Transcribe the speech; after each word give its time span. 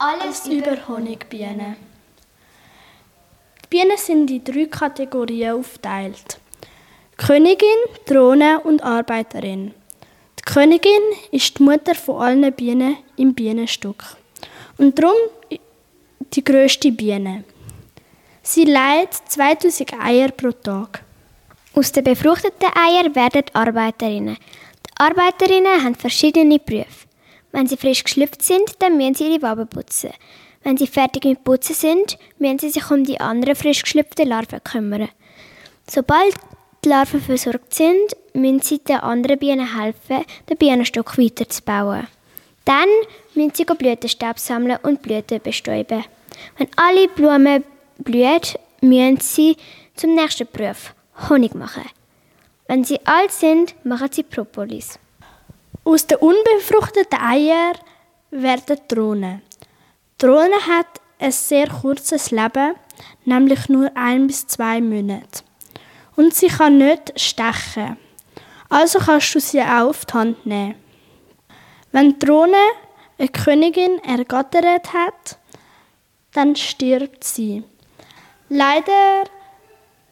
Alles 0.00 0.46
über 0.46 0.76
Honigbienen. 0.86 1.74
Die 3.64 3.68
Bienen 3.68 3.96
sind 3.96 4.30
in 4.30 4.44
drei 4.44 4.66
Kategorien 4.66 5.56
aufgeteilt. 5.56 6.38
Königin, 7.16 7.80
Drohne 8.06 8.60
und 8.60 8.80
Arbeiterin. 8.80 9.74
Die 10.38 10.42
Königin 10.44 11.02
ist 11.32 11.58
die 11.58 11.64
Mutter 11.64 11.96
von 11.96 12.22
allen 12.22 12.52
Bienen 12.52 12.98
im 13.16 13.34
Bienenstock 13.34 14.04
und 14.76 14.96
darum 14.96 15.16
die 16.32 16.44
größte 16.44 16.92
Biene. 16.92 17.42
Sie 18.40 18.66
legt 18.66 19.14
2000 19.26 19.94
Eier 19.94 20.30
pro 20.30 20.52
Tag. 20.52 21.02
Aus 21.74 21.90
den 21.90 22.04
befruchteten 22.04 22.70
Eiern 22.72 23.16
werden 23.16 23.46
Arbeiterinnen. 23.52 24.36
Die 24.36 25.00
Arbeiterinnen 25.00 25.82
haben 25.82 25.96
verschiedene 25.96 26.60
Berufe. 26.60 27.07
Wenn 27.52 27.66
sie 27.66 27.76
frisch 27.76 28.04
geschlüpft 28.04 28.42
sind, 28.42 28.74
dann 28.80 28.96
müssen 28.96 29.14
sie 29.14 29.28
ihre 29.28 29.42
Waben 29.42 29.68
putzen. 29.68 30.10
Wenn 30.62 30.76
sie 30.76 30.86
fertig 30.86 31.24
mit 31.24 31.44
Putzen 31.44 31.74
sind, 31.74 32.18
müssen 32.38 32.58
sie 32.58 32.70
sich 32.70 32.90
um 32.90 33.04
die 33.04 33.20
anderen 33.20 33.54
frisch 33.54 33.82
geschlüpften 33.82 34.28
Larven 34.28 34.62
kümmern. 34.62 35.08
Sobald 35.88 36.34
die 36.84 36.88
Larven 36.90 37.20
versorgt 37.20 37.74
sind, 37.74 38.16
müssen 38.34 38.60
sie 38.60 38.78
den 38.78 38.96
anderen 38.96 39.38
Bienen 39.38 39.78
helfen, 39.78 40.24
den 40.48 40.56
Bienenstock 40.56 41.16
weiterzubauen. 41.18 42.06
Dann 42.64 42.88
müssen 43.34 43.54
sie 43.54 43.64
Blütenstaub 43.64 44.38
sammeln 44.38 44.78
und 44.82 45.00
Blüten 45.02 45.40
bestäuben. 45.40 46.04
Wenn 46.56 46.68
alle 46.76 47.08
Blumen 47.08 47.64
blühen, 47.98 48.40
müssen 48.80 49.20
sie 49.20 49.56
zum 49.94 50.14
nächsten 50.14 50.46
Beruf 50.52 50.94
Honig 51.28 51.54
machen. 51.54 51.84
Wenn 52.66 52.84
sie 52.84 53.00
alt 53.06 53.32
sind, 53.32 53.74
machen 53.84 54.08
sie 54.12 54.22
Propolis. 54.22 54.98
Aus 55.88 56.06
den 56.06 56.18
unbefruchteten 56.18 57.18
Eiern 57.18 57.72
werden 58.30 58.76
Drohnen. 58.88 59.40
Die 60.20 60.26
Drohne 60.26 60.66
hat 60.66 61.00
ein 61.18 61.32
sehr 61.32 61.66
kurzes 61.66 62.30
Leben, 62.30 62.74
nämlich 63.24 63.70
nur 63.70 63.90
ein 63.94 64.26
bis 64.26 64.46
zwei 64.46 64.82
Monate. 64.82 65.44
Und 66.14 66.34
sie 66.34 66.48
kann 66.48 66.76
nicht 66.76 67.18
stechen. 67.18 67.96
Also 68.68 68.98
kannst 68.98 69.34
du 69.34 69.40
sie 69.40 69.62
auch 69.62 69.88
auf 69.88 70.04
die 70.04 70.12
Hand 70.12 70.44
nehmen. 70.44 70.74
Wenn 71.92 72.10
die 72.10 72.18
Drohne 72.18 72.66
eine 73.16 73.28
Königin 73.28 73.98
ergattert 74.04 74.92
hat, 74.92 75.38
dann 76.34 76.54
stirbt 76.54 77.24
sie. 77.24 77.64
Leider 78.50 79.24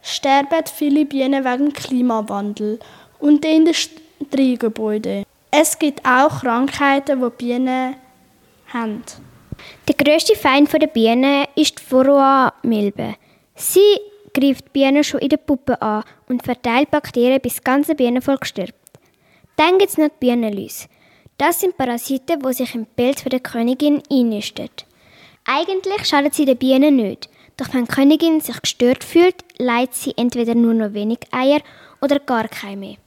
sterben 0.01 0.65
viele 0.65 1.05
Bienen 1.05 1.45
wegen 1.45 1.71
Klimawandel 1.71 2.79
und 3.19 3.43
den 3.43 3.67
Industriegebäuden. 3.67 5.26
Es 5.59 5.79
gibt 5.79 6.05
auch 6.05 6.41
Krankheiten, 6.41 7.19
die 7.19 7.29
Bienen 7.35 7.95
haben. 8.71 9.01
Der 9.87 9.95
grösste 9.95 10.35
Feind 10.35 10.71
der 10.71 10.85
Bienen 10.85 11.45
ist 11.55 11.79
die 11.79 11.91
Varroa-Milbe. 11.91 13.15
Sie 13.55 13.97
greift 14.35 14.65
die 14.65 14.69
Bienen 14.71 15.03
schon 15.03 15.19
in 15.19 15.29
der 15.29 15.37
Puppe 15.37 15.81
an 15.81 16.03
und 16.29 16.43
verteilt 16.43 16.91
Bakterien, 16.91 17.41
bis 17.41 17.55
das 17.55 17.63
ganze 17.63 17.95
Bienenvolk 17.95 18.45
stirbt. 18.45 18.75
Dann 19.55 19.79
gibt 19.79 19.89
es 19.89 19.97
noch 19.97 20.09
die 20.09 20.19
Bienenläuse. 20.19 20.89
Das 21.39 21.59
sind 21.59 21.75
Parasiten, 21.75 22.39
die 22.39 22.53
sich 22.53 22.75
im 22.75 22.85
Pelz 22.85 23.23
der 23.23 23.39
Königin 23.39 24.03
einnisten. 24.11 24.69
Eigentlich 25.43 26.05
schadet 26.05 26.35
sie 26.35 26.45
den 26.45 26.57
Bienen 26.57 26.97
nicht, 26.97 27.31
doch 27.57 27.73
wenn 27.73 27.85
die 27.85 27.91
Königin 27.95 28.41
sich 28.41 28.61
gestört 28.61 29.03
fühlt, 29.03 29.43
leitet 29.57 29.95
sie 29.95 30.13
entweder 30.17 30.53
nur 30.53 30.75
noch 30.75 30.93
wenig 30.93 31.21
Eier 31.31 31.61
oder 31.99 32.19
gar 32.19 32.47
keine 32.47 32.77
mehr. 32.77 32.97